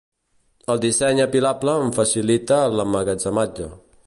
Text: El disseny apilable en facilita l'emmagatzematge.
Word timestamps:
El 0.73 0.81
disseny 0.85 1.21
apilable 1.27 1.77
en 1.83 1.95
facilita 2.01 2.59
l'emmagatzematge. 2.81 3.71